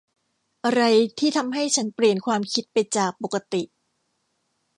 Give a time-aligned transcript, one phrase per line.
[0.65, 0.81] อะไร
[1.19, 3.63] ที่ทำให้ฉันเปลี่ยนความคิดไปจากปกติ?